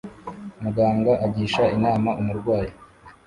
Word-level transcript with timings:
Muganga 0.63 1.11
agisha 1.25 1.63
inama 1.75 2.09
umurwayi 2.21 2.71